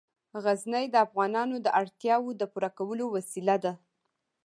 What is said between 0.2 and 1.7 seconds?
غزني د افغانانو د